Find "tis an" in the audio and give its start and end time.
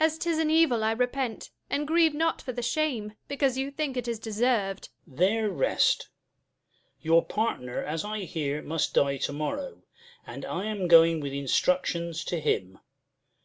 0.18-0.50